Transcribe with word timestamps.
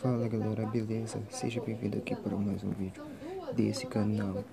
Fala 0.00 0.28
galera, 0.28 0.64
beleza? 0.64 1.20
Seja 1.28 1.60
bem-vindo 1.60 1.98
aqui 1.98 2.14
para 2.14 2.36
mais 2.36 2.62
um 2.62 2.70
vídeo 2.70 3.02
desse 3.52 3.84
canal 3.84 4.44